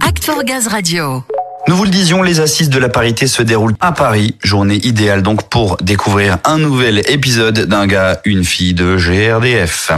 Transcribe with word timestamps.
Act 0.00 0.30
Gaz 0.44 0.66
Radio. 0.66 1.22
Nous 1.68 1.76
vous 1.76 1.84
le 1.84 1.90
disions, 1.90 2.22
les 2.22 2.40
assises 2.40 2.68
de 2.68 2.78
la 2.78 2.88
parité 2.88 3.26
se 3.26 3.42
déroulent 3.42 3.76
à 3.80 3.92
Paris. 3.92 4.34
Journée 4.42 4.76
idéale 4.84 5.22
donc 5.22 5.48
pour 5.48 5.76
découvrir 5.76 6.38
un 6.44 6.58
nouvel 6.58 7.02
épisode 7.08 7.60
d'un 7.66 7.86
gars, 7.86 8.20
une 8.24 8.44
fille 8.44 8.74
de 8.74 8.96
GRDF. 8.96 9.92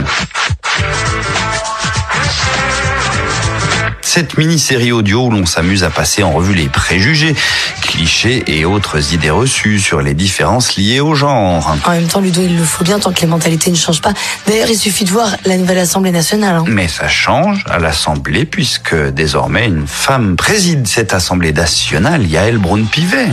Cette 4.19 4.37
mini-série 4.37 4.91
audio 4.91 5.27
où 5.27 5.31
l'on 5.31 5.45
s'amuse 5.45 5.85
à 5.85 5.89
passer 5.89 6.23
en 6.23 6.31
revue 6.33 6.53
les 6.53 6.67
préjugés, 6.67 7.33
clichés 7.81 8.43
et 8.47 8.65
autres 8.65 9.13
idées 9.13 9.29
reçues 9.29 9.79
sur 9.79 10.01
les 10.01 10.13
différences 10.13 10.75
liées 10.75 10.99
au 10.99 11.15
genre. 11.15 11.77
En 11.85 11.91
même 11.91 12.05
temps, 12.07 12.19
Ludo, 12.19 12.41
il 12.41 12.57
le 12.57 12.65
faut 12.65 12.83
bien 12.83 12.99
tant 12.99 13.13
que 13.13 13.21
les 13.21 13.27
mentalités 13.27 13.71
ne 13.71 13.77
changent 13.77 14.01
pas. 14.01 14.11
D'ailleurs, 14.45 14.69
il 14.69 14.77
suffit 14.77 15.05
de 15.05 15.09
voir 15.09 15.37
la 15.45 15.55
nouvelle 15.55 15.77
Assemblée 15.77 16.11
nationale. 16.11 16.57
hein. 16.57 16.65
Mais 16.67 16.89
ça 16.89 17.07
change 17.07 17.63
à 17.69 17.79
l'Assemblée 17.79 18.43
puisque 18.43 18.93
désormais 18.93 19.67
une 19.67 19.87
femme 19.87 20.35
préside 20.35 20.85
cette 20.85 21.13
Assemblée 21.13 21.53
nationale, 21.53 22.27
Yael 22.27 22.57
Braun-Pivet. 22.57 23.29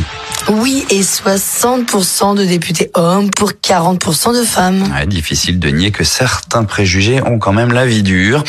Oui, 0.51 0.87
et 0.91 1.01
60% 1.01 2.37
de 2.37 2.45
députés 2.45 2.93
hommes 2.95 3.30
pour 3.32 3.55
40% 3.55 4.38
de 4.38 4.45
femmes. 4.45 4.84
Ouais, 4.96 5.05
difficile 5.09 5.59
de 5.59 5.68
nier 5.68 5.91
que 5.91 6.05
certains 6.05 6.62
préjugés 6.62 7.21
ont 7.23 7.41
quand 7.41 7.52
même 7.52 7.73
la 7.73 7.87
vie 7.87 8.05
dure. 8.05 8.45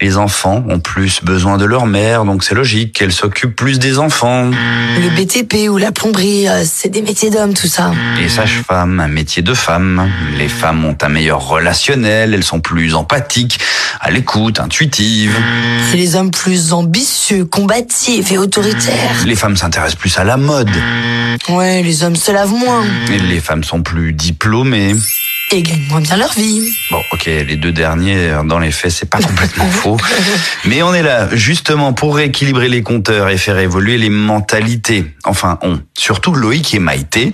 Les 0.00 0.16
enfants 0.16 0.64
ont 0.66 0.80
plus 0.80 1.22
besoin 1.22 1.58
de 1.58 1.66
leur 1.66 1.84
mère, 1.84 2.24
donc 2.24 2.42
c'est 2.42 2.54
logique 2.54 2.94
qu'elle 2.94 3.12
s'occupe 3.12 3.54
plus 3.54 3.78
des 3.78 3.98
enfants. 3.98 4.50
Le 4.50 5.10
BTP 5.10 5.68
ou 5.68 5.76
la 5.76 5.92
plomberie, 5.92 6.48
euh, 6.48 6.64
c'est 6.64 6.88
des 6.88 7.02
métiers 7.02 7.28
d'hommes, 7.28 7.52
tout 7.52 7.66
ça. 7.66 7.92
Les 8.18 8.30
sages-femmes, 8.30 8.98
un 8.98 9.08
métier 9.08 9.42
de 9.42 9.52
femme. 9.52 10.10
Les 10.38 10.48
femmes 10.48 10.86
ont 10.86 10.96
un 11.02 11.08
meilleur 11.10 11.46
relationnel, 11.46 12.32
elles 12.32 12.44
sont 12.44 12.60
plus 12.60 12.94
empathiques, 12.94 13.60
à 14.00 14.10
l'écoute, 14.10 14.58
intuitives. 14.58 15.36
Et 15.92 15.96
les 15.96 16.16
hommes 16.16 16.30
plus 16.30 16.72
ambitieux, 16.72 17.44
combatifs 17.44 18.32
et 18.32 18.38
autoritaires. 18.38 19.26
Les 19.26 19.36
femmes 19.36 19.56
s'intéressent 19.56 19.98
plus 19.98 20.16
à 20.16 20.24
la 20.24 20.38
mode. 20.38 20.70
Ouais, 21.50 21.82
les 21.82 22.04
hommes 22.04 22.16
se 22.16 22.32
lavent 22.32 22.54
moins 22.54 22.84
Et 23.12 23.18
les 23.18 23.40
femmes 23.40 23.64
sont 23.64 23.82
plus 23.82 24.14
diplômées. 24.14 24.94
Et 25.52 25.62
gagnent 25.62 25.86
moins 25.88 26.00
bien 26.00 26.16
leur 26.16 26.32
vie. 26.32 26.72
Bon, 26.90 27.02
ok, 27.12 27.26
les 27.26 27.56
deux 27.56 27.72
derniers, 27.72 28.32
dans 28.44 28.58
les 28.58 28.70
faits, 28.70 28.90
c'est 28.90 29.08
pas 29.08 29.18
complètement 29.18 29.66
faux. 29.70 29.96
Mais 30.64 30.82
on 30.82 30.94
est 30.94 31.02
là, 31.02 31.28
justement, 31.32 31.92
pour 31.92 32.16
rééquilibrer 32.16 32.68
les 32.68 32.82
compteurs 32.82 33.28
et 33.28 33.38
faire 33.38 33.58
évoluer 33.58 33.98
les 33.98 34.10
mentalités. 34.10 35.06
Enfin, 35.24 35.58
on. 35.62 35.80
Surtout 35.96 36.34
Loïc 36.34 36.74
et 36.74 36.78
Maïté, 36.78 37.32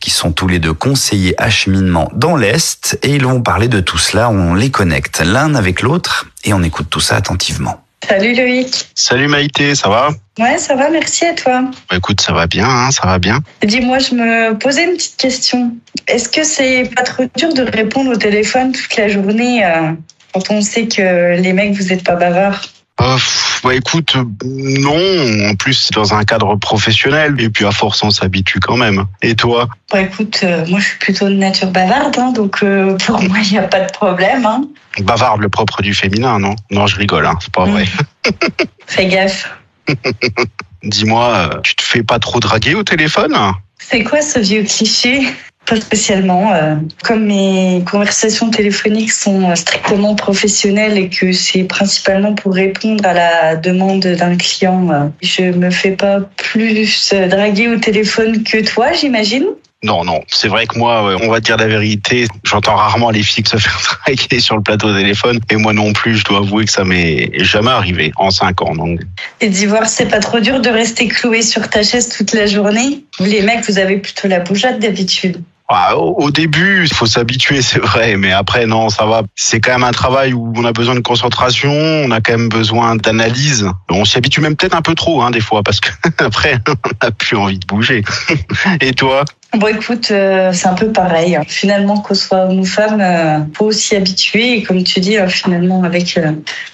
qui 0.00 0.10
sont 0.10 0.32
tous 0.32 0.48
les 0.48 0.58
deux 0.58 0.72
conseillers 0.72 1.34
acheminement 1.40 2.10
dans 2.14 2.36
l'Est, 2.36 2.98
et 3.02 3.14
ils 3.14 3.24
vont 3.24 3.42
parler 3.42 3.68
de 3.68 3.80
tout 3.80 3.98
cela. 3.98 4.30
On 4.30 4.54
les 4.54 4.70
connecte 4.70 5.20
l'un 5.20 5.54
avec 5.54 5.82
l'autre, 5.82 6.26
et 6.44 6.52
on 6.54 6.62
écoute 6.62 6.86
tout 6.90 7.00
ça 7.00 7.16
attentivement. 7.16 7.85
Salut 8.04 8.34
Loïc. 8.34 8.88
Salut 8.94 9.28
Maïté, 9.28 9.74
ça 9.74 9.88
va? 9.88 10.10
Ouais, 10.38 10.58
ça 10.58 10.74
va, 10.76 10.90
merci 10.90 11.24
à 11.24 11.34
toi. 11.34 11.62
Bah, 11.90 11.96
Écoute, 11.96 12.20
ça 12.20 12.32
va 12.32 12.46
bien, 12.46 12.68
hein, 12.68 12.90
ça 12.90 13.06
va 13.06 13.18
bien. 13.18 13.40
Dis-moi, 13.62 13.98
je 13.98 14.14
me 14.14 14.58
posais 14.58 14.84
une 14.84 14.96
petite 14.96 15.16
question. 15.16 15.74
Est-ce 16.06 16.28
que 16.28 16.44
c'est 16.44 16.90
pas 16.94 17.02
trop 17.02 17.24
dur 17.36 17.52
de 17.52 17.62
répondre 17.62 18.12
au 18.12 18.16
téléphone 18.16 18.72
toute 18.72 18.96
la 18.96 19.08
journée 19.08 19.64
euh, 19.64 19.92
quand 20.32 20.50
on 20.50 20.60
sait 20.60 20.86
que 20.86 21.40
les 21.40 21.52
mecs, 21.52 21.72
vous 21.72 21.92
êtes 21.92 22.04
pas 22.04 22.14
bavards 22.14 22.62
Euh, 23.00 23.16
bah 23.62 23.74
écoute, 23.74 24.16
non, 24.44 25.50
en 25.50 25.54
plus 25.54 25.74
c'est 25.74 25.94
dans 25.94 26.14
un 26.14 26.24
cadre 26.24 26.56
professionnel, 26.56 27.34
et 27.38 27.50
puis 27.50 27.66
à 27.66 27.70
force 27.70 28.02
on 28.02 28.10
s'habitue 28.10 28.58
quand 28.60 28.76
même. 28.76 29.04
Et 29.20 29.34
toi? 29.34 29.68
Bon, 29.92 29.98
écoute, 29.98 30.40
euh, 30.42 30.64
moi 30.66 30.80
je 30.80 30.86
suis 30.86 30.98
plutôt 30.98 31.28
de 31.28 31.34
nature 31.34 31.70
bavarde, 31.70 32.18
hein, 32.18 32.32
donc 32.32 32.62
euh, 32.62 32.96
pour 33.06 33.20
moi 33.22 33.38
il 33.44 33.52
n'y 33.52 33.58
a 33.58 33.62
pas 33.62 33.80
de 33.80 33.92
problème. 33.92 34.46
Hein. 34.46 34.64
Bavarde, 35.00 35.42
le 35.42 35.50
propre 35.50 35.82
du 35.82 35.92
féminin, 35.92 36.38
non? 36.38 36.56
Non, 36.70 36.86
je 36.86 36.96
rigole, 36.96 37.26
hein, 37.26 37.38
c'est 37.40 37.52
pas 37.52 37.66
vrai. 37.66 37.84
Fais 38.86 39.08
gaffe. 39.08 39.50
Dis-moi, 40.82 41.60
tu 41.62 41.74
te 41.74 41.82
fais 41.82 42.02
pas 42.02 42.18
trop 42.18 42.40
draguer 42.40 42.74
au 42.74 42.82
téléphone? 42.82 43.36
C'est 43.78 44.04
quoi 44.04 44.22
ce 44.22 44.38
vieux 44.38 44.62
cliché? 44.62 45.28
Pas 45.66 45.80
spécialement. 45.80 46.54
euh, 46.54 46.76
comme 47.02 47.26
mes 47.26 47.82
conversations 47.90 48.50
téléphoniques 48.50 49.12
sont 49.12 49.50
euh, 49.50 49.54
strictement 49.56 50.14
professionnelles 50.14 50.96
et 50.96 51.08
que 51.08 51.32
c'est 51.32 51.64
principalement 51.64 52.34
pour 52.34 52.54
répondre 52.54 53.04
à 53.04 53.12
la 53.12 53.56
demande 53.56 54.06
d'un 54.06 54.36
client, 54.36 54.88
euh, 54.90 55.08
je 55.22 55.42
me 55.42 55.70
fais 55.70 55.92
pas 55.92 56.20
plus 56.36 57.12
draguer 57.28 57.68
au 57.68 57.78
téléphone 57.78 58.44
que 58.44 58.64
toi, 58.64 58.92
j'imagine. 58.92 59.46
Non, 59.82 60.04
non, 60.04 60.20
c'est 60.28 60.48
vrai 60.48 60.66
que 60.66 60.78
moi, 60.78 61.16
on 61.22 61.28
va 61.28 61.40
dire 61.40 61.56
la 61.56 61.66
vérité, 61.66 62.26
j'entends 62.44 62.76
rarement 62.76 63.10
les 63.10 63.22
filles 63.22 63.44
se 63.46 63.56
faire 63.58 63.98
draguer 64.04 64.40
sur 64.40 64.56
le 64.56 64.62
plateau 64.62 64.94
téléphone, 64.94 65.38
et 65.50 65.56
moi 65.56 65.72
non 65.72 65.92
plus, 65.92 66.16
je 66.16 66.24
dois 66.24 66.38
avouer 66.38 66.64
que 66.64 66.70
ça 66.70 66.84
m'est 66.84 67.30
jamais 67.44 67.70
arrivé 67.70 68.12
en 68.16 68.30
cinq 68.30 68.62
ans. 68.62 68.74
Donc, 68.74 69.00
Et 69.40 69.48
d'y 69.48 69.66
voir, 69.66 69.86
c'est 69.86 70.06
pas 70.06 70.20
trop 70.20 70.40
dur 70.40 70.60
de 70.60 70.70
rester 70.70 71.08
cloué 71.08 71.42
sur 71.42 71.68
ta 71.68 71.82
chaise 71.82 72.08
toute 72.08 72.32
la 72.32 72.46
journée. 72.46 73.04
Vous, 73.18 73.26
les 73.26 73.42
mecs, 73.42 73.68
vous 73.68 73.78
avez 73.78 73.98
plutôt 73.98 74.28
la 74.28 74.40
bougeade 74.40 74.78
d'habitude. 74.78 75.42
Ah, 75.68 75.96
au 75.96 76.30
début, 76.30 76.84
il 76.84 76.92
faut 76.92 77.06
s'habituer, 77.06 77.60
c'est 77.60 77.80
vrai, 77.80 78.16
mais 78.16 78.30
après, 78.30 78.66
non, 78.66 78.88
ça 78.88 79.04
va. 79.04 79.22
C'est 79.34 79.60
quand 79.60 79.72
même 79.72 79.82
un 79.82 79.90
travail 79.90 80.32
où 80.32 80.52
on 80.54 80.64
a 80.64 80.72
besoin 80.72 80.94
de 80.94 81.00
concentration, 81.00 81.72
on 81.72 82.10
a 82.12 82.20
quand 82.20 82.38
même 82.38 82.48
besoin 82.48 82.94
d'analyse. 82.94 83.68
On 83.90 84.04
s'y 84.04 84.16
habitue 84.16 84.40
même 84.40 84.54
peut-être 84.54 84.76
un 84.76 84.82
peu 84.82 84.94
trop, 84.94 85.22
hein, 85.22 85.32
des 85.32 85.40
fois, 85.40 85.64
parce 85.64 85.80
que 85.80 85.90
après, 86.18 86.60
on 86.68 87.04
n'a 87.04 87.10
plus 87.10 87.36
envie 87.36 87.58
de 87.58 87.66
bouger. 87.66 88.04
Et 88.80 88.92
toi? 88.92 89.24
Bon, 89.56 89.68
écoute, 89.68 90.10
euh, 90.10 90.52
c'est 90.52 90.66
un 90.66 90.74
peu 90.74 90.92
pareil. 90.92 91.38
Finalement, 91.46 91.98
qu'on 91.98 92.14
soit 92.14 92.44
homme 92.44 92.60
ou 92.60 92.64
femme, 92.66 93.00
euh, 93.00 93.38
faut 93.54 93.72
s'y 93.72 93.96
habituer. 93.96 94.58
Et 94.58 94.62
comme 94.62 94.84
tu 94.84 95.00
dis, 95.00 95.16
euh, 95.16 95.28
finalement, 95.28 95.82
avec 95.82 96.18
euh, 96.18 96.32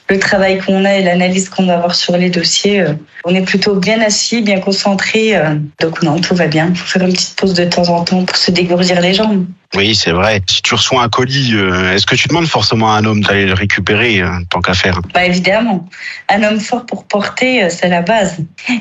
le 0.09 0.19
travail 0.19 0.59
qu'on 0.59 0.85
a 0.85 0.95
et 0.95 1.03
l'analyse 1.05 1.49
qu'on 1.49 1.67
va 1.67 1.75
avoir 1.77 1.95
sur 1.95 2.17
les 2.17 2.29
dossiers, 2.29 2.85
on 3.25 3.37
est 3.37 3.43
plutôt 3.43 3.77
bien 3.77 4.01
assis, 4.01 4.43
bien 4.43 4.59
concentré. 4.59 5.41
donc 5.81 6.03
non, 6.03 6.21
tout 6.21 6.35
va 6.35 6.49
bien. 6.49 6.75
Faut 6.75 6.99
faire 6.99 7.07
une 7.07 7.13
petite 7.13 7.37
pause 7.37 7.55
de 7.55 7.65
temps 7.67 7.89
en 7.89 8.03
temps 8.03 8.25
pour 8.25 8.37
se 8.37 8.51
dégourdir 8.51 9.01
les 9.01 9.15
jambes. 9.15 9.47
Oui, 9.75 9.95
c'est 9.95 10.13
vrai. 10.13 10.43
Si 10.47 10.61
tu 10.61 10.75
reçois 10.75 11.03
un 11.03 11.09
colis, 11.09 11.55
euh, 11.55 11.95
est-ce 11.95 12.05
que 12.05 12.15
tu 12.15 12.29
demandes 12.29 12.47
forcément 12.47 12.95
à 12.95 12.99
un 12.99 13.05
homme 13.05 13.23
d'aller 13.23 13.47
le 13.47 13.55
récupérer, 13.55 14.21
euh, 14.21 14.29
tant 14.51 14.61
qu'à 14.61 14.75
faire? 14.75 15.01
Bah 15.15 15.25
évidemment, 15.25 15.89
un 16.29 16.43
homme 16.43 16.61
fort 16.61 16.85
pour 16.85 17.05
porter, 17.07 17.65
euh, 17.65 17.69
c'est 17.71 17.89
la 17.89 18.03
base. 18.03 18.37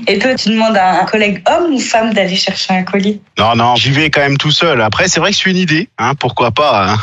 Et 0.07 0.19
toi, 0.19 0.35
tu 0.35 0.49
demandes 0.49 0.75
à 0.75 1.01
un 1.01 1.05
collègue 1.05 1.41
homme 1.49 1.73
ou 1.73 1.79
femme 1.79 2.13
d'aller 2.13 2.35
chercher 2.35 2.73
un 2.73 2.83
colis? 2.83 3.21
Non, 3.37 3.55
non, 3.55 3.75
j'y 3.75 3.91
vais 3.91 4.09
quand 4.09 4.21
même 4.21 4.37
tout 4.37 4.51
seul. 4.51 4.81
Après, 4.81 5.07
c'est 5.07 5.21
vrai 5.21 5.31
que 5.31 5.37
c'est 5.37 5.49
une 5.49 5.57
idée, 5.57 5.87
hein, 5.97 6.13
pourquoi 6.15 6.51
pas 6.51 6.91
hein. 6.91 6.97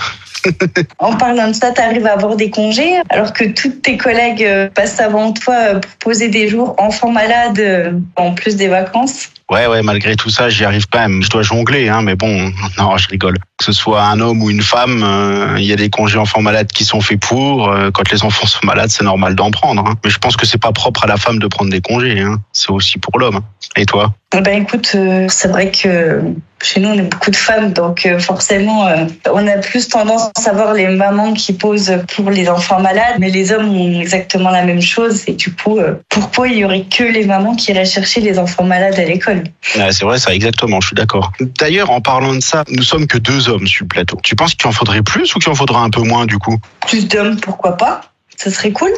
En 0.98 1.16
parlant 1.16 1.48
de 1.48 1.52
ça, 1.52 1.72
tu 1.72 1.80
arrives 1.80 2.06
à 2.06 2.12
avoir 2.12 2.36
des 2.36 2.50
congés 2.50 2.94
alors 3.10 3.32
que 3.32 3.44
tous 3.44 3.70
tes 3.82 3.96
collègues 3.96 4.44
euh, 4.44 4.68
passent 4.68 5.00
avant 5.00 5.32
toi 5.32 5.54
euh, 5.54 5.80
pour 5.80 5.90
poser 6.00 6.28
des 6.28 6.48
jours 6.48 6.74
enfants 6.78 7.10
malades 7.10 7.58
euh, 7.58 7.92
en 8.16 8.32
plus 8.34 8.56
des 8.56 8.68
vacances. 8.68 9.28
Ouais, 9.50 9.66
ouais, 9.66 9.82
malgré 9.82 10.14
tout 10.14 10.28
ça, 10.28 10.50
j'y 10.50 10.64
arrive 10.64 10.86
quand 10.90 10.98
même. 10.98 11.22
Je 11.22 11.30
dois 11.30 11.42
jongler, 11.42 11.88
hein, 11.88 12.02
mais 12.02 12.16
bon, 12.16 12.52
non, 12.78 12.96
je 12.98 13.08
rigole. 13.08 13.38
Que 13.58 13.64
ce 13.64 13.72
soit 13.72 14.02
un 14.02 14.20
homme 14.20 14.42
ou 14.42 14.50
une 14.50 14.60
femme, 14.62 15.02
euh, 15.02 15.56
il 15.58 15.64
y 15.64 15.72
a 15.72 15.76
des 15.76 15.88
congés 15.88 16.18
enfants 16.18 16.42
malades 16.42 16.70
qui 16.70 16.84
sont 16.84 17.00
faits 17.00 17.20
pour. 17.20 17.68
Euh, 17.68 17.90
quand 17.90 18.10
les 18.12 18.24
enfants 18.24 18.46
sont 18.46 18.64
malades, 18.64 18.90
c'est 18.90 19.04
normal 19.04 19.34
d'en 19.34 19.50
prendre. 19.50 19.84
hein. 19.86 19.94
Mais 20.04 20.10
je 20.10 20.18
pense 20.18 20.36
que 20.36 20.46
c'est 20.46 20.60
pas 20.60 20.72
propre 20.72 21.04
à 21.04 21.06
la 21.06 21.16
femme 21.16 21.38
de 21.38 21.46
prendre 21.46 21.70
des 21.70 21.80
congés. 21.80 22.20
Hein. 22.20 22.40
C'est 22.52 22.70
aussi 22.70 22.98
pour 22.98 23.18
l'homme. 23.18 23.40
Et 23.76 23.86
toi? 23.86 24.12
Eh 24.36 24.40
Ben 24.42 24.62
écoute, 24.62 24.92
euh, 24.94 25.26
c'est 25.28 25.48
vrai 25.48 25.70
que 25.70 26.20
chez 26.62 26.80
nous 26.80 26.88
on 26.88 26.94
est 26.94 27.02
beaucoup 27.02 27.30
de 27.30 27.36
femmes, 27.36 27.72
donc 27.72 28.04
euh, 28.06 28.18
forcément 28.18 28.86
euh, 28.86 29.06
on 29.32 29.46
a 29.46 29.58
plus 29.58 29.88
tendance 29.88 30.30
à 30.46 30.52
voir 30.52 30.74
les 30.74 30.88
mamans 30.88 31.32
qui 31.32 31.52
posent 31.52 31.98
pour 32.14 32.30
les 32.30 32.48
enfants 32.48 32.80
malades, 32.80 33.16
mais 33.18 33.30
les 33.30 33.52
hommes 33.52 33.68
ont 33.68 34.00
exactement 34.00 34.50
la 34.50 34.64
même 34.64 34.82
chose. 34.82 35.22
Et 35.26 35.32
du 35.32 35.54
coup, 35.54 35.78
euh, 35.78 35.94
pourquoi 36.08 36.48
il 36.48 36.58
y 36.58 36.64
aurait 36.64 36.84
que 36.84 37.04
les 37.04 37.26
mamans 37.26 37.54
qui 37.54 37.70
iraient 37.70 37.84
chercher 37.84 38.20
les 38.20 38.38
enfants 38.38 38.64
malades 38.64 38.98
à 38.98 39.04
l'école? 39.04 39.44
Ouais, 39.76 39.92
C'est 39.92 40.04
vrai, 40.04 40.18
ça, 40.18 40.34
exactement, 40.34 40.80
je 40.80 40.88
suis 40.88 40.96
d'accord. 40.96 41.32
D'ailleurs, 41.58 41.90
en 41.90 42.00
parlant 42.00 42.34
de 42.34 42.40
ça, 42.40 42.64
nous 42.68 42.82
sommes 42.82 43.06
que 43.06 43.18
deux 43.18 43.48
hommes 43.48 43.66
sur 43.66 43.84
le 43.84 43.88
plateau. 43.88 44.18
Tu 44.22 44.34
penses 44.34 44.54
qu'il 44.54 44.66
en 44.66 44.72
faudrait 44.72 45.02
plus 45.02 45.34
ou 45.34 45.38
qu'il 45.38 45.52
en 45.52 45.54
faudra 45.54 45.80
un 45.80 45.90
peu 45.90 46.02
moins, 46.02 46.26
du 46.26 46.38
coup? 46.38 46.58
Plus 46.86 47.06
d'hommes, 47.06 47.38
pourquoi 47.40 47.76
pas? 47.76 48.00
Ça 48.36 48.50
serait 48.50 48.72
cool. 48.72 48.90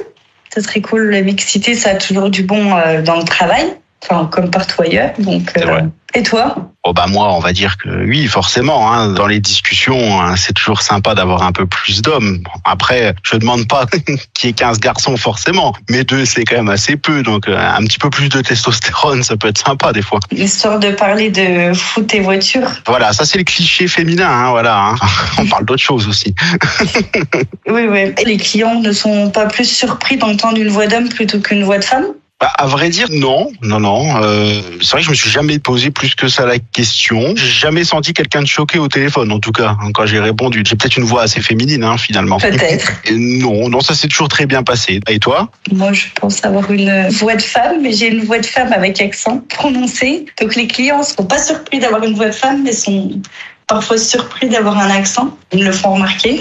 Ça 0.55 0.63
serait 0.63 0.81
cool. 0.81 1.11
La 1.11 1.23
mixité, 1.23 1.75
ça 1.75 1.91
a 1.91 1.95
toujours 1.95 2.31
du 2.31 2.43
bon 2.43 2.71
dans 3.05 3.17
le 3.17 3.25
travail, 3.25 3.77
enfin 4.03 4.27
comme 4.27 4.51
partout 4.51 4.83
ailleurs. 4.83 5.13
Donc, 5.19 5.57
vrai. 5.59 5.85
Et 6.13 6.23
toi? 6.25 6.73
Oh 6.83 6.93
bah 6.93 7.07
moi, 7.07 7.33
on 7.35 7.39
va 7.39 7.53
dire 7.53 7.77
que 7.77 7.89
oui, 8.05 8.27
forcément. 8.27 8.93
Hein, 8.93 9.13
dans 9.13 9.27
les 9.27 9.39
discussions, 9.39 10.21
hein, 10.21 10.35
c'est 10.37 10.55
toujours 10.55 10.83
sympa 10.83 11.15
d'avoir 11.15 11.43
un 11.43 11.53
peu 11.53 11.67
plus 11.67 12.03
d'hommes. 12.03 12.43
Après, 12.65 13.15
je 13.23 13.37
demande 13.37 13.69
pas 13.69 13.87
qu'il 14.35 14.49
y 14.49 14.51
ait 14.51 14.55
15 14.55 14.81
garçons 14.81 15.17
forcément, 15.17 15.75
mais 15.89 16.03
deux, 16.03 16.25
c'est 16.25 16.45
quand 16.45 16.57
même 16.57 16.69
assez 16.69 16.97
peu. 16.97 17.23
Donc 17.23 17.47
euh, 17.47 17.57
un 17.57 17.85
petit 17.85 17.99
peu 17.99 18.11
plus 18.11 18.29
de 18.29 18.41
testostérone, 18.41 19.23
ça 19.23 19.37
peut 19.37 19.49
être 19.49 19.65
sympa 19.65 19.93
des 19.93 20.03
fois. 20.03 20.19
Histoire 20.33 20.81
de 20.81 20.91
parler 20.91 21.31
de 21.31 21.75
foot 21.75 22.13
et 22.13 22.21
voiture. 22.21 22.69
Voilà, 22.87 23.13
ça 23.13 23.25
c'est 23.25 23.39
le 23.39 23.45
cliché 23.45 23.87
féminin. 23.87 24.29
Hein, 24.29 24.51
voilà, 24.51 24.95
on 25.39 25.47
parle 25.47 25.65
d'autre 25.65 25.83
chose 25.83 26.09
aussi. 26.09 26.35
Oui, 27.69 27.83
oui. 27.89 28.13
Et 28.19 28.25
les 28.25 28.37
clients 28.37 28.81
ne 28.81 28.93
sont 28.93 29.31
pas 29.31 29.47
plus 29.47 29.65
surpris 29.65 30.17
d'entendre 30.17 30.59
une 30.59 30.69
voix 30.69 30.87
d'homme 30.87 31.09
plutôt 31.09 31.39
qu'une 31.41 31.63
voix 31.63 31.79
de 31.79 31.85
femme? 31.85 32.07
Bah, 32.41 32.51
à 32.57 32.67
vrai 32.67 32.89
dire, 32.89 33.09
non, 33.11 33.53
non, 33.61 33.81
non. 33.81 34.23
Euh, 34.23 34.63
c'est 34.81 34.93
vrai 34.93 35.01
que 35.01 35.05
je 35.05 35.11
me 35.11 35.15
suis 35.15 35.29
jamais 35.29 35.59
posé 35.59 35.91
plus 35.91 36.15
que 36.15 36.27
ça 36.27 36.47
la 36.47 36.59
question. 36.59 37.35
J'ai 37.37 37.51
jamais 37.51 37.85
senti 37.85 38.15
quelqu'un 38.15 38.41
de 38.41 38.47
choqué 38.47 38.79
au 38.79 38.89
téléphone, 38.89 39.31
en 39.31 39.41
tout 39.41 39.53
cas, 39.53 39.77
hein, 39.79 39.91
quand 39.93 40.07
j'ai 40.07 40.21
répondu. 40.21 40.63
J'ai 40.67 40.75
peut-être 40.75 40.97
une 40.97 41.05
voix 41.05 41.23
assez 41.23 41.43
féminine, 41.43 41.85
hein, 41.85 41.99
finalement. 41.99 42.39
Peut-être. 42.39 42.93
non, 43.13 43.69
non, 43.69 43.83
ça 43.83 43.95
s'est 43.95 44.09
toujours 44.09 44.29
très 44.29 44.47
bien 44.47 44.63
passé. 44.63 45.01
Et 45.07 45.19
toi? 45.19 45.51
Moi, 45.71 45.93
je 45.93 46.07
pense 46.19 46.43
avoir 46.43 46.71
une 46.71 47.09
voix 47.11 47.37
de 47.37 47.43
femme, 47.43 47.83
mais 47.83 47.93
j'ai 47.93 48.09
une 48.09 48.25
voix 48.25 48.39
de 48.39 48.47
femme 48.47 48.73
avec 48.73 49.03
accent 49.03 49.43
prononcé. 49.51 50.25
Donc 50.41 50.57
les 50.57 50.67
clients 50.67 51.03
sont 51.03 51.27
pas 51.27 51.43
surpris 51.43 51.79
d'avoir 51.79 52.03
une 52.05 52.15
voix 52.15 52.29
de 52.29 52.35
femme, 52.35 52.63
mais 52.65 52.73
sont 52.73 53.21
parfois 53.67 53.99
surpris 53.99 54.49
d'avoir 54.49 54.79
un 54.79 54.89
accent. 54.89 55.37
Ils 55.53 55.59
me 55.59 55.65
le 55.67 55.73
font 55.73 55.93
remarquer. 55.93 56.41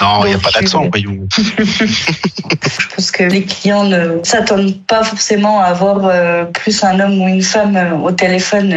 Non, 0.00 0.24
il 0.24 0.28
n'y 0.30 0.34
a 0.34 0.38
pas 0.38 0.50
d'accent, 0.50 0.86
voyons. 0.88 1.28
Je 1.36 2.88
pense 2.94 3.10
que 3.10 3.24
les 3.24 3.44
clients 3.44 3.84
ne 3.84 4.22
s'attendent 4.22 4.80
pas 4.86 5.04
forcément 5.04 5.60
à 5.60 5.66
avoir 5.66 6.06
euh, 6.06 6.44
plus 6.44 6.82
un 6.84 6.98
homme 7.00 7.20
ou 7.20 7.28
une 7.28 7.42
femme 7.42 7.76
euh, 7.76 7.94
au 7.96 8.12
téléphone. 8.12 8.74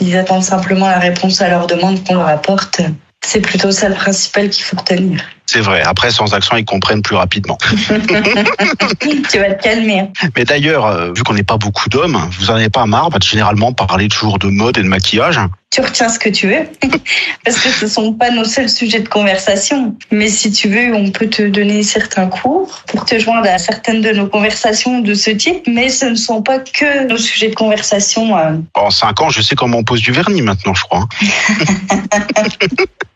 Ils 0.00 0.16
attendent 0.16 0.44
simplement 0.44 0.88
la 0.88 0.98
réponse 0.98 1.40
à 1.40 1.48
leur 1.48 1.66
demande 1.66 2.04
qu'on 2.04 2.14
leur 2.14 2.28
apporte. 2.28 2.80
C'est 3.24 3.40
plutôt 3.40 3.70
ça 3.70 3.88
le 3.88 3.94
principal 3.94 4.48
qu'il 4.50 4.64
faut 4.64 4.76
retenir. 4.76 5.22
C'est 5.52 5.62
vrai. 5.62 5.82
Après, 5.84 6.12
sans 6.12 6.32
accent, 6.32 6.54
ils 6.54 6.64
comprennent 6.64 7.02
plus 7.02 7.16
rapidement. 7.16 7.58
tu 7.88 9.38
vas 9.40 9.50
te 9.54 9.62
calmer. 9.64 10.04
Mais 10.36 10.44
d'ailleurs, 10.44 10.86
euh, 10.86 11.12
vu 11.12 11.24
qu'on 11.24 11.34
n'est 11.34 11.42
pas 11.42 11.56
beaucoup 11.56 11.88
d'hommes, 11.88 12.16
vous 12.38 12.52
en 12.52 12.54
avez 12.54 12.68
pas 12.68 12.86
marre 12.86 13.10
bah, 13.10 13.18
de 13.18 13.24
généralement 13.24 13.72
parler 13.72 14.06
toujours 14.06 14.38
de 14.38 14.46
mode 14.46 14.78
et 14.78 14.82
de 14.84 14.86
maquillage? 14.86 15.40
Tu 15.72 15.80
retiens 15.80 16.08
ce 16.08 16.20
que 16.20 16.28
tu 16.28 16.46
veux, 16.46 16.68
parce 17.44 17.58
que 17.58 17.68
ce 17.68 17.88
sont 17.88 18.12
pas 18.12 18.30
nos 18.30 18.44
seuls 18.44 18.68
sujets 18.68 19.00
de 19.00 19.08
conversation. 19.08 19.96
Mais 20.12 20.28
si 20.28 20.52
tu 20.52 20.68
veux, 20.68 20.94
on 20.94 21.10
peut 21.10 21.28
te 21.28 21.42
donner 21.42 21.82
certains 21.82 22.28
cours 22.28 22.84
pour 22.86 23.04
te 23.04 23.18
joindre 23.18 23.48
à 23.50 23.58
certaines 23.58 24.02
de 24.02 24.12
nos 24.12 24.28
conversations 24.28 25.00
de 25.00 25.14
ce 25.14 25.32
type, 25.32 25.66
mais 25.66 25.88
ce 25.88 26.06
ne 26.06 26.14
sont 26.14 26.42
pas 26.42 26.60
que 26.60 27.08
nos 27.08 27.18
sujets 27.18 27.48
de 27.48 27.56
conversation. 27.56 28.38
euh. 28.38 28.52
En 28.74 28.90
cinq 28.90 29.20
ans, 29.20 29.30
je 29.30 29.42
sais 29.42 29.56
comment 29.56 29.78
on 29.78 29.84
pose 29.84 30.00
du 30.00 30.12
vernis 30.12 30.42
maintenant, 30.42 30.74
je 30.74 30.84
crois. 30.84 31.08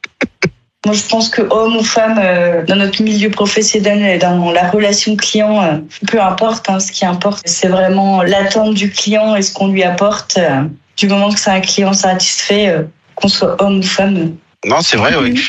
Moi, 0.84 0.94
je 0.94 1.02
pense 1.04 1.28
que 1.30 1.40
homme 1.50 1.76
ou 1.76 1.82
femme, 1.82 2.20
euh, 2.22 2.62
dans 2.66 2.76
notre 2.76 3.02
milieu 3.02 3.30
professionnel 3.30 4.02
et 4.02 4.18
dans 4.18 4.50
la 4.52 4.68
relation 4.70 5.16
client, 5.16 5.62
euh, 5.62 5.78
peu 6.06 6.20
importe. 6.20 6.68
hein, 6.68 6.78
ce 6.78 6.92
qui 6.92 7.06
importe, 7.06 7.42
c'est 7.46 7.68
vraiment 7.68 8.22
l'attente 8.22 8.74
du 8.74 8.90
client 8.90 9.34
et 9.34 9.42
ce 9.42 9.52
qu'on 9.52 9.68
lui 9.68 9.82
apporte. 9.82 10.36
euh, 10.38 10.64
du 10.96 11.08
moment 11.08 11.32
que 11.32 11.40
c'est 11.40 11.50
un 11.50 11.60
client 11.60 11.92
satisfait, 11.92 12.72
qu'on 13.16 13.26
soit 13.26 13.60
homme 13.60 13.78
ou 13.78 13.82
femme. 13.82 14.36
Non, 14.66 14.80
c'est 14.80 14.96
vrai. 14.96 15.16
ouais. 15.16 15.34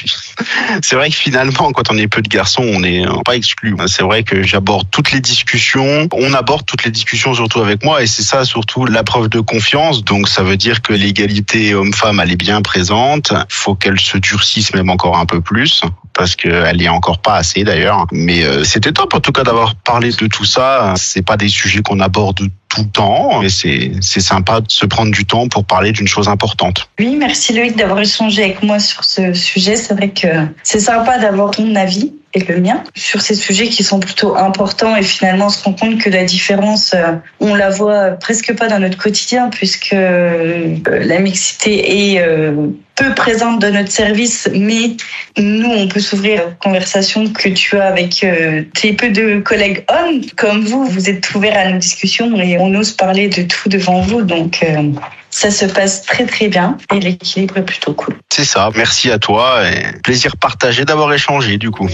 C'est 0.82 0.96
vrai 0.96 1.10
que 1.10 1.16
finalement, 1.16 1.72
quand 1.72 1.92
on 1.92 1.98
est 1.98 2.08
peu 2.08 2.22
de 2.22 2.28
garçons, 2.28 2.64
on 2.64 2.82
n'est 2.82 3.06
pas 3.24 3.36
exclu. 3.36 3.76
C'est 3.88 4.04
vrai 4.04 4.24
que 4.24 4.44
j'aborde 4.44 4.88
toutes 4.92 5.12
les 5.12 5.22
discussions. 5.22 6.08
On 6.12 6.34
aborde 6.34 6.66
toutes 6.66 6.84
les 6.84 6.92
discussions 6.92 7.34
surtout 7.34 7.62
avec 7.62 7.84
moi, 7.84 8.04
et 8.04 8.08
c'est 8.08 8.24
ça 8.24 8.44
surtout 8.46 8.86
la 8.86 9.04
preuve 9.04 9.30
de 9.30 9.40
confiance. 9.40 10.04
Donc, 10.04 10.28
ça 10.28 10.44
veut 10.44 10.58
dire 10.58 10.82
que 10.82 10.94
l'égalité 10.94 11.74
homme-femme, 11.74 12.20
elle 12.20 12.32
est 12.32 12.36
bien 12.36 12.62
présente. 12.62 13.34
Faut 13.50 13.76
qu'elle 13.76 14.00
se 14.00 14.18
durcisse 14.18 14.74
même 14.74 14.90
encore 14.90 15.18
un 15.18 15.26
peu 15.26 15.42
plus, 15.42 15.82
parce 16.14 16.36
qu'elle 16.36 16.82
est 16.82 16.90
encore 16.90 17.20
pas 17.20 17.36
assez 17.36 17.64
d'ailleurs. 17.64 18.08
Mais 18.12 18.44
euh, 18.44 18.64
c'était 18.64 18.92
top 18.92 19.14
en 19.14 19.20
tout 19.20 19.32
cas 19.32 19.44
d'avoir 19.44 19.76
parlé 19.76 20.12
de 20.12 20.28
tout 20.28 20.46
ça. 20.46 20.94
C'est 20.98 21.26
pas 21.26 21.38
des 21.38 21.50
sujets 21.50 21.82
qu'on 21.82 22.00
aborde 22.00 22.42
temps, 22.84 23.42
c'est 23.50 23.92
c'est 24.02 24.20
sympa 24.20 24.62
de 24.62 24.70
se 24.70 24.86
prendre 24.86 25.12
du 25.12 25.26
temps 25.26 25.48
pour 25.48 25.66
parler 25.66 25.92
d'une 25.92 26.08
chose 26.08 26.28
importante. 26.28 26.90
Oui, 27.00 27.16
merci 27.18 27.54
Loïc 27.54 27.76
d'avoir 27.76 28.00
échangé 28.00 28.44
avec 28.44 28.64
moi 28.64 28.80
sur 28.80 29.04
ce 29.04 29.34
sujet. 29.34 29.76
C'est 29.76 29.94
vrai 29.94 30.10
que 30.10 30.28
c'est 30.64 30.80
sympa 30.80 31.18
d'avoir 31.18 31.52
ton 31.52 31.76
avis 31.76 32.14
et 32.36 32.40
le 32.40 32.60
mien 32.60 32.84
sur 32.96 33.22
ces 33.22 33.34
sujets 33.34 33.68
qui 33.70 33.84
sont 33.84 34.00
plutôt 34.00 34.36
importants 34.36 34.96
et 34.96 35.04
finalement 35.04 35.46
on 35.48 35.50
se 35.50 35.64
rend 35.64 35.74
compte 35.74 36.00
que 36.00 36.10
la 36.10 36.26
différence, 36.26 36.94
euh, 36.94 37.14
on 37.40 37.56
la 37.56 37.70
voit 37.70 38.12
presque 38.12 38.54
pas 38.56 38.68
dans 38.68 38.80
notre 38.80 38.98
quotidien 38.98 39.50
puisque 39.50 39.94
euh, 39.94 40.76
la 40.86 41.20
mixité 41.20 42.14
est 42.14 42.20
euh, 42.20 42.68
peu 42.96 43.14
présente 43.14 43.60
dans 43.60 43.74
notre 43.74 43.92
service, 43.92 44.50
mais 44.54 44.96
nous, 45.38 45.70
on 45.70 45.88
peut 45.88 46.00
s'ouvrir 46.00 46.42
à 46.42 46.46
la 46.46 46.52
conversation 46.52 47.28
que 47.32 47.50
tu 47.50 47.78
as 47.78 47.88
avec 47.88 48.24
euh, 48.24 48.64
tes 48.74 48.94
peu 48.94 49.10
de 49.10 49.40
collègues 49.40 49.84
hommes. 49.90 50.22
Comme 50.38 50.64
vous, 50.64 50.86
vous 50.86 51.10
êtes 51.10 51.34
ouverts 51.36 51.58
à 51.58 51.72
nos 51.72 51.78
discussions 51.78 52.36
et 52.40 52.58
on 52.58 52.74
ose 52.74 52.92
parler 52.92 53.28
de 53.28 53.44
tout 53.44 53.70
devant 53.70 54.02
vous. 54.02 54.22
Donc, 54.22 54.64
euh, 54.64 54.92
ça 55.30 55.52
se 55.52 55.66
passe 55.66 56.04
très 56.04 56.26
très 56.26 56.48
bien 56.48 56.78
et 56.94 57.00
l'équilibre 57.00 57.58
est 57.58 57.66
plutôt 57.66 57.94
cool. 57.94 58.16
C'est 58.30 58.46
ça. 58.46 58.70
Merci 58.76 59.12
à 59.12 59.20
toi 59.20 59.68
et 59.68 60.00
plaisir 60.02 60.38
partagé 60.38 60.86
d'avoir 60.86 61.14
échangé 61.14 61.58
du 61.58 61.72
coup. 61.72 61.90